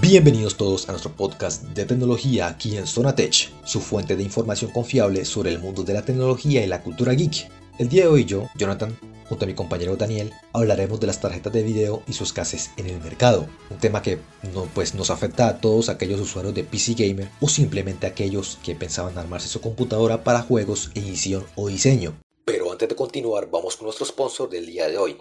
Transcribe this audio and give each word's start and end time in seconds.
Bienvenidos 0.00 0.56
todos 0.56 0.88
a 0.88 0.92
nuestro 0.92 1.12
podcast 1.12 1.64
de 1.64 1.84
tecnología 1.84 2.46
aquí 2.46 2.76
en 2.76 2.86
Zona 2.86 3.14
Tech, 3.14 3.50
su 3.64 3.80
fuente 3.80 4.16
de 4.16 4.22
información 4.22 4.70
confiable 4.70 5.24
sobre 5.24 5.50
el 5.50 5.58
mundo 5.58 5.82
de 5.82 5.92
la 5.92 6.02
tecnología 6.02 6.64
y 6.64 6.66
la 6.66 6.82
cultura 6.82 7.12
geek. 7.12 7.50
El 7.78 7.88
día 7.88 8.04
de 8.04 8.08
hoy 8.08 8.24
yo, 8.24 8.48
Jonathan, 8.56 8.96
junto 9.28 9.44
a 9.44 9.48
mi 9.48 9.54
compañero 9.54 9.96
Daniel, 9.96 10.32
hablaremos 10.52 10.98
de 11.00 11.08
las 11.08 11.20
tarjetas 11.20 11.52
de 11.52 11.62
video 11.62 12.02
y 12.06 12.12
sus 12.12 12.28
escasez 12.28 12.70
en 12.76 12.86
el 12.86 13.00
mercado, 13.00 13.46
un 13.70 13.78
tema 13.78 14.00
que 14.00 14.18
no, 14.54 14.64
pues, 14.74 14.94
nos 14.94 15.10
afecta 15.10 15.48
a 15.48 15.60
todos 15.60 15.88
aquellos 15.88 16.20
usuarios 16.20 16.54
de 16.54 16.64
PC 16.64 16.94
Gamer 16.94 17.28
o 17.40 17.48
simplemente 17.48 18.06
aquellos 18.06 18.58
que 18.62 18.74
pensaban 18.74 19.18
armarse 19.18 19.48
su 19.48 19.60
computadora 19.60 20.24
para 20.24 20.42
juegos, 20.42 20.90
edición 20.94 21.44
o 21.54 21.68
diseño. 21.68 22.14
Antes 22.78 22.90
de 22.90 22.94
continuar, 22.94 23.50
vamos 23.50 23.76
con 23.76 23.86
nuestro 23.86 24.06
sponsor 24.06 24.48
del 24.48 24.64
día 24.64 24.88
de 24.88 24.96
hoy. 24.96 25.16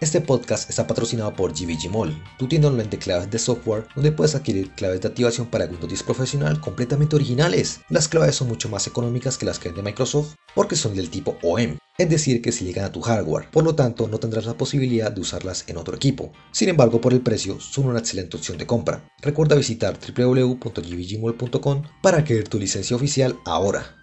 Este 0.00 0.20
podcast 0.20 0.68
está 0.68 0.88
patrocinado 0.88 1.32
por 1.34 1.52
GBG 1.52 1.88
Mall, 1.88 2.20
tu 2.36 2.48
tienda 2.48 2.66
online 2.66 2.88
de 2.88 2.98
claves 2.98 3.30
de 3.30 3.38
software 3.38 3.86
donde 3.94 4.10
puedes 4.10 4.34
adquirir 4.34 4.72
claves 4.72 5.02
de 5.02 5.06
activación 5.06 5.46
para 5.46 5.66
Windows 5.66 5.86
10 5.86 6.02
Profesional 6.02 6.60
completamente 6.60 7.14
originales. 7.14 7.78
Las 7.90 8.08
claves 8.08 8.34
son 8.34 8.48
mucho 8.48 8.68
más 8.68 8.88
económicas 8.88 9.38
que 9.38 9.46
las 9.46 9.60
que 9.60 9.70
de 9.70 9.84
Microsoft 9.84 10.34
porque 10.52 10.74
son 10.74 10.96
del 10.96 11.08
tipo 11.08 11.38
OEM, 11.44 11.78
es 11.96 12.10
decir 12.10 12.42
que 12.42 12.50
si 12.50 12.64
llegan 12.64 12.86
a 12.86 12.90
tu 12.90 13.00
hardware, 13.02 13.52
por 13.52 13.62
lo 13.62 13.76
tanto 13.76 14.08
no 14.08 14.18
tendrás 14.18 14.46
la 14.46 14.58
posibilidad 14.58 15.12
de 15.12 15.20
usarlas 15.20 15.64
en 15.68 15.76
otro 15.76 15.94
equipo. 15.94 16.32
Sin 16.50 16.70
embargo, 16.70 17.00
por 17.00 17.12
el 17.12 17.20
precio 17.20 17.60
son 17.60 17.86
una 17.86 18.00
excelente 18.00 18.36
opción 18.36 18.58
de 18.58 18.66
compra. 18.66 19.08
Recuerda 19.22 19.54
visitar 19.54 19.96
www.gbgmall.com 19.96 21.82
para 22.02 22.18
adquirir 22.18 22.48
tu 22.48 22.58
licencia 22.58 22.96
oficial 22.96 23.38
ahora. 23.44 23.96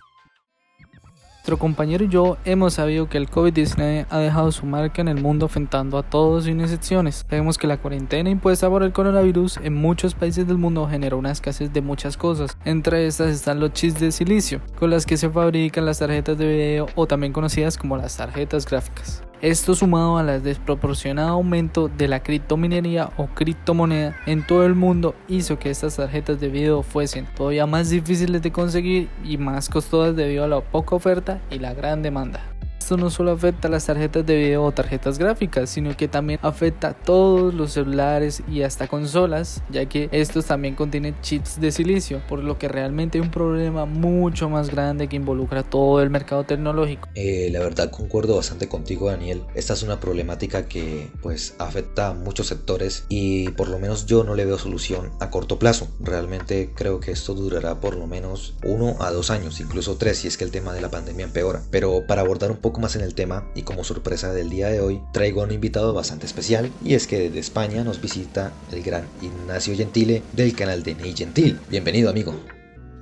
Nuestro 1.43 1.59
compañero 1.59 2.05
y 2.05 2.07
yo 2.07 2.37
hemos 2.45 2.75
sabido 2.75 3.09
que 3.09 3.17
el 3.17 3.29
COVID-19 3.29 4.05
ha 4.09 4.19
dejado 4.19 4.49
su 4.53 4.65
marca 4.65 5.01
en 5.01 5.09
el 5.09 5.21
mundo 5.21 5.45
afectando 5.45 5.97
a 5.97 6.03
todos 6.03 6.45
sin 6.45 6.61
excepciones. 6.61 7.25
Sabemos 7.29 7.57
que 7.57 7.67
la 7.67 7.75
cuarentena 7.75 8.29
impuesta 8.29 8.69
por 8.69 8.81
el 8.81 8.93
coronavirus 8.93 9.57
en 9.57 9.75
muchos 9.75 10.15
países 10.15 10.47
del 10.47 10.57
mundo 10.57 10.87
generó 10.89 11.17
una 11.17 11.31
escasez 11.31 11.73
de 11.73 11.81
muchas 11.81 12.15
cosas. 12.15 12.57
Entre 12.63 13.07
estas 13.07 13.31
están 13.31 13.59
los 13.59 13.73
chips 13.73 13.99
de 13.99 14.13
silicio, 14.13 14.61
con 14.79 14.89
las 14.89 15.05
que 15.05 15.17
se 15.17 15.29
fabrican 15.29 15.85
las 15.85 15.99
tarjetas 15.99 16.37
de 16.37 16.47
video 16.47 16.87
o 16.95 17.07
también 17.07 17.33
conocidas 17.33 17.77
como 17.77 17.97
las 17.97 18.15
tarjetas 18.15 18.65
gráficas. 18.65 19.21
Esto 19.43 19.75
sumado 19.75 20.17
al 20.17 20.41
desproporcionado 20.41 21.31
aumento 21.31 21.89
de 21.89 22.07
la 22.07 22.23
criptominería 22.23 23.09
o 23.17 23.27
criptomoneda 23.27 24.15
en 24.25 24.47
todo 24.47 24.65
el 24.65 24.73
mundo 24.73 25.15
hizo 25.27 25.59
que 25.59 25.69
estas 25.69 25.97
tarjetas 25.97 26.39
de 26.39 26.47
video 26.47 26.81
fuesen 26.81 27.25
todavía 27.35 27.65
más 27.65 27.89
difíciles 27.89 28.41
de 28.41 28.53
conseguir 28.53 29.09
y 29.21 29.35
más 29.35 29.67
costosas 29.67 30.15
debido 30.15 30.45
a 30.45 30.47
la 30.47 30.61
poca 30.61 30.95
oferta 30.95 31.41
y 31.51 31.59
la 31.59 31.73
gran 31.73 32.01
demanda. 32.01 32.52
Esto 32.83 32.97
no 32.97 33.09
solo 33.09 33.31
afecta 33.31 33.69
a 33.69 33.71
las 33.71 33.85
tarjetas 33.85 34.25
de 34.25 34.35
video 34.35 34.61
o 34.61 34.73
tarjetas 34.73 35.17
gráficas, 35.17 35.69
sino 35.69 35.95
que 35.95 36.09
también 36.09 36.37
afecta 36.41 36.89
a 36.89 36.93
todos 36.93 37.53
los 37.53 37.71
celulares 37.71 38.43
y 38.51 38.63
hasta 38.63 38.89
consolas, 38.89 39.63
ya 39.71 39.85
que 39.85 40.09
estos 40.11 40.47
también 40.47 40.75
contienen 40.75 41.15
chips 41.21 41.61
de 41.61 41.71
silicio, 41.71 42.21
por 42.27 42.43
lo 42.43 42.59
que 42.59 42.67
realmente 42.67 43.17
hay 43.17 43.21
un 43.23 43.31
problema 43.31 43.85
mucho 43.85 44.49
más 44.49 44.69
grande 44.69 45.07
que 45.07 45.15
involucra 45.15 45.63
todo 45.63 46.01
el 46.01 46.09
mercado 46.09 46.43
tecnológico. 46.43 47.07
Eh, 47.15 47.47
la 47.53 47.59
verdad 47.59 47.89
concuerdo 47.89 48.35
bastante 48.35 48.67
contigo 48.67 49.09
Daniel, 49.09 49.43
esta 49.55 49.71
es 49.71 49.83
una 49.83 50.01
problemática 50.01 50.65
que 50.65 51.09
pues 51.21 51.55
afecta 51.59 52.09
a 52.09 52.13
muchos 52.13 52.47
sectores 52.47 53.05
y 53.07 53.47
por 53.51 53.69
lo 53.69 53.79
menos 53.79 54.07
yo 54.07 54.25
no 54.25 54.35
le 54.35 54.43
veo 54.43 54.57
solución 54.57 55.13
a 55.21 55.29
corto 55.29 55.57
plazo, 55.57 55.87
realmente 56.01 56.73
creo 56.75 56.99
que 56.99 57.11
esto 57.11 57.33
durará 57.33 57.79
por 57.79 57.95
lo 57.95 58.07
menos 58.07 58.55
uno 58.65 58.97
a 58.99 59.09
dos 59.11 59.29
años, 59.29 59.61
incluso 59.61 59.95
tres 59.95 60.17
si 60.17 60.27
es 60.27 60.35
que 60.35 60.43
el 60.43 60.51
tema 60.51 60.73
de 60.73 60.81
la 60.81 60.91
pandemia 60.91 61.23
empeora, 61.23 61.61
pero 61.71 62.05
para 62.05 62.23
abordar 62.23 62.51
un 62.51 62.57
poco 62.57 62.73
más 62.83 62.95
en 62.97 63.01
el 63.01 63.15
tema 63.15 63.45
y 63.55 63.61
como 63.61 63.85
sorpresa 63.85 64.33
del 64.33 64.49
día 64.49 64.67
de 64.67 64.81
hoy 64.81 65.01
traigo 65.13 65.41
a 65.41 65.45
un 65.45 65.51
invitado 65.51 65.93
bastante 65.93 66.25
especial 66.25 66.69
y 66.83 66.95
es 66.95 67.07
que 67.07 67.17
desde 67.17 67.39
España 67.39 67.83
nos 67.85 68.01
visita 68.01 68.51
el 68.73 68.83
gran 68.83 69.07
Ignacio 69.21 69.75
Gentile 69.75 70.21
del 70.33 70.53
canal 70.53 70.83
de 70.83 70.95
Ney 70.95 71.15
Gentil. 71.15 71.59
Bienvenido 71.69 72.09
amigo. 72.09 72.35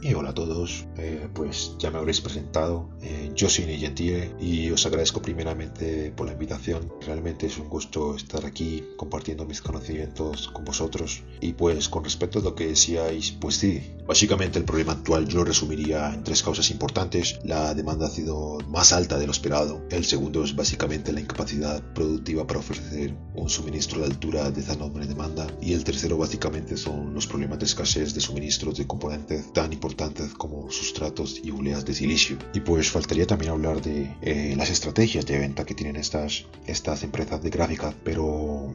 Y 0.03 0.15
hola 0.15 0.31
a 0.31 0.33
todos, 0.33 0.87
eh, 0.97 1.29
pues 1.31 1.75
ya 1.77 1.91
me 1.91 1.99
habréis 1.99 2.21
presentado, 2.21 2.89
eh, 3.03 3.31
yo 3.35 3.47
soy 3.49 3.65
Gentile 3.77 4.33
y 4.39 4.71
os 4.71 4.83
agradezco 4.87 5.21
primeramente 5.21 6.11
por 6.11 6.25
la 6.25 6.33
invitación, 6.33 6.91
realmente 7.05 7.45
es 7.45 7.59
un 7.59 7.69
gusto 7.69 8.15
estar 8.15 8.43
aquí 8.47 8.83
compartiendo 8.97 9.45
mis 9.45 9.61
conocimientos 9.61 10.47
con 10.47 10.65
vosotros. 10.65 11.21
Y 11.39 11.53
pues 11.53 11.87
con 11.87 12.03
respecto 12.03 12.39
a 12.39 12.41
lo 12.41 12.55
que 12.55 12.65
decíais, 12.65 13.33
pues 13.33 13.57
sí, 13.57 13.93
básicamente 14.07 14.57
el 14.57 14.65
problema 14.65 14.93
actual 14.93 15.27
yo 15.27 15.37
lo 15.37 15.45
resumiría 15.45 16.11
en 16.11 16.23
tres 16.23 16.41
causas 16.41 16.71
importantes, 16.71 17.39
la 17.43 17.75
demanda 17.75 18.07
ha 18.07 18.09
sido 18.09 18.57
más 18.69 18.93
alta 18.93 19.19
de 19.19 19.27
lo 19.27 19.31
esperado, 19.31 19.85
el 19.91 20.03
segundo 20.05 20.43
es 20.43 20.55
básicamente 20.55 21.13
la 21.13 21.21
incapacidad 21.21 21.79
productiva 21.93 22.47
para 22.47 22.59
ofrecer 22.59 23.13
un 23.35 23.49
suministro 23.49 23.99
de 23.99 24.07
altura 24.07 24.49
de 24.49 24.61
esa 24.61 24.73
enorme 24.73 25.05
demanda. 25.05 25.45
Y 25.61 25.73
el 25.73 25.83
tercero 25.83 26.17
básicamente 26.17 26.75
son 26.75 27.13
los 27.13 27.27
problemas 27.27 27.59
de 27.59 27.65
escasez 27.65 28.15
de 28.15 28.21
suministros 28.21 28.79
de 28.79 28.87
componentes 28.87 29.53
tan 29.53 29.71
importantes 29.71 29.90
como 30.37 30.71
sustratos 30.71 31.41
y 31.43 31.51
oleas 31.51 31.85
de 31.85 31.93
silicio. 31.93 32.37
Y 32.53 32.59
pues 32.61 32.89
faltaría 32.89 33.27
también 33.27 33.51
hablar 33.51 33.81
de 33.81 34.15
eh, 34.21 34.53
las 34.57 34.69
estrategias 34.69 35.25
de 35.25 35.39
venta 35.39 35.65
que 35.65 35.75
tienen 35.75 35.95
estas, 35.95 36.45
estas 36.67 37.03
empresas 37.03 37.41
de 37.41 37.49
gráfica, 37.49 37.93
pero 38.03 38.73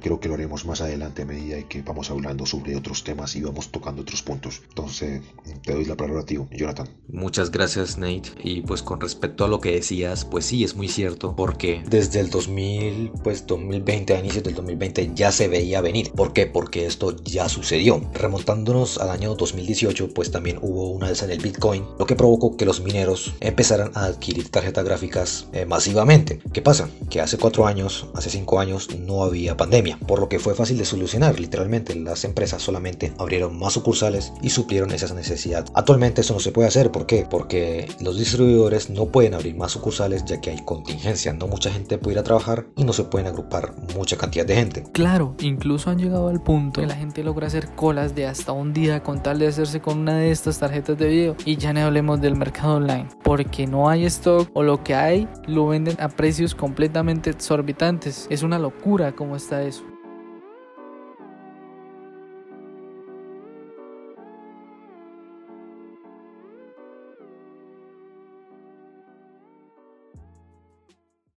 creo 0.00 0.20
que 0.20 0.28
lo 0.28 0.34
haremos 0.34 0.64
más 0.64 0.80
adelante 0.80 1.22
a 1.22 1.26
medida 1.26 1.60
que 1.68 1.82
vamos 1.82 2.10
hablando 2.10 2.46
sobre 2.46 2.76
otros 2.76 3.04
temas 3.04 3.34
y 3.36 3.42
vamos 3.42 3.70
tocando 3.70 4.02
otros 4.02 4.22
puntos. 4.22 4.62
Entonces, 4.68 5.22
te 5.62 5.72
doy 5.72 5.84
la 5.84 5.96
palabra 5.96 6.22
a 6.22 6.26
ti, 6.26 6.38
Jonathan. 6.52 6.88
Muchas 7.08 7.50
gracias, 7.50 7.98
Nate. 7.98 8.30
Y 8.42 8.62
pues 8.62 8.82
con 8.82 9.00
respecto 9.00 9.44
a 9.44 9.48
lo 9.48 9.60
que 9.60 9.72
decías, 9.72 10.24
pues 10.24 10.46
sí, 10.46 10.64
es 10.64 10.76
muy 10.76 10.88
cierto, 10.88 11.34
porque 11.36 11.82
desde 11.88 12.20
el 12.20 12.30
2000, 12.30 13.12
pues 13.22 13.46
2020, 13.46 14.14
a 14.14 14.20
inicios 14.20 14.44
del 14.44 14.54
2020, 14.54 15.12
ya 15.14 15.32
se 15.32 15.48
veía 15.48 15.80
venir. 15.80 16.12
¿Por 16.12 16.32
qué? 16.32 16.46
Porque 16.46 16.86
esto 16.86 17.16
ya 17.24 17.48
sucedió. 17.48 18.00
Remontándonos 18.14 18.98
al 18.98 19.10
año 19.10 19.34
2018, 19.34 20.14
pues 20.14 20.30
también 20.30 20.58
hubo 20.60 20.90
una 20.90 21.08
alza 21.08 21.24
en 21.24 21.32
el 21.32 21.40
Bitcoin, 21.40 21.84
lo 21.98 22.06
que 22.06 22.16
provocó 22.16 22.56
que 22.56 22.64
los 22.64 22.80
mineros 22.80 23.34
empezaran 23.40 23.90
a 23.94 24.04
adquirir 24.06 24.48
tarjetas 24.50 24.84
gráficas 24.84 25.48
eh, 25.52 25.66
masivamente. 25.66 26.40
¿Qué 26.52 26.62
pasa? 26.62 26.88
Que 27.10 27.20
hace 27.20 27.38
cuatro 27.38 27.66
años, 27.66 28.06
hace 28.14 28.30
cinco 28.30 28.60
años, 28.60 28.88
no 28.98 29.24
había 29.24 29.56
pandemia, 29.64 29.98
por 30.06 30.20
lo 30.20 30.28
que 30.28 30.38
fue 30.38 30.54
fácil 30.54 30.76
de 30.76 30.84
solucionar. 30.84 31.40
Literalmente, 31.40 31.94
las 31.94 32.26
empresas 32.26 32.60
solamente 32.60 33.14
abrieron 33.18 33.58
más 33.58 33.72
sucursales 33.72 34.30
y 34.42 34.50
suplieron 34.50 34.92
esas 34.92 35.14
necesidades. 35.14 35.70
Actualmente 35.74 36.20
eso 36.20 36.34
no 36.34 36.40
se 36.40 36.52
puede 36.52 36.68
hacer, 36.68 36.90
¿por 36.90 37.06
qué? 37.06 37.26
Porque 37.28 37.88
los 38.02 38.18
distribuidores 38.18 38.90
no 38.90 39.06
pueden 39.06 39.32
abrir 39.32 39.56
más 39.56 39.72
sucursales 39.72 40.22
ya 40.26 40.38
que 40.42 40.50
hay 40.50 40.62
contingencia, 40.66 41.32
no 41.32 41.46
mucha 41.46 41.70
gente 41.70 41.96
puede 41.96 42.16
ir 42.16 42.18
a 42.18 42.24
trabajar 42.24 42.66
y 42.76 42.84
no 42.84 42.92
se 42.92 43.04
pueden 43.04 43.26
agrupar 43.26 43.74
mucha 43.96 44.18
cantidad 44.18 44.44
de 44.44 44.54
gente. 44.54 44.84
Claro, 44.92 45.34
incluso 45.40 45.88
han 45.88 45.98
llegado 45.98 46.28
al 46.28 46.42
punto 46.42 46.82
que 46.82 46.86
la 46.86 46.94
gente 46.94 47.24
logra 47.24 47.46
hacer 47.46 47.74
colas 47.74 48.14
de 48.14 48.26
hasta 48.26 48.52
un 48.52 48.74
día 48.74 49.02
con 49.02 49.22
tal 49.22 49.38
de 49.38 49.46
hacerse 49.46 49.80
con 49.80 49.98
una 49.98 50.18
de 50.18 50.30
estas 50.30 50.58
tarjetas 50.58 50.98
de 50.98 51.08
video 51.08 51.36
y 51.46 51.56
ya 51.56 51.72
no 51.72 51.80
hablemos 51.80 52.20
del 52.20 52.36
mercado 52.36 52.74
online, 52.74 53.08
porque 53.22 53.66
no 53.66 53.88
hay 53.88 54.04
stock 54.04 54.50
o 54.52 54.62
lo 54.62 54.84
que 54.84 54.94
hay 54.94 55.26
lo 55.46 55.68
venden 55.68 55.96
a 56.00 56.10
precios 56.10 56.54
completamente 56.54 57.30
exorbitantes. 57.30 58.26
Es 58.28 58.42
una 58.42 58.58
locura 58.58 59.12
cómo 59.12 59.36
está 59.36 59.53
eso. 59.62 59.93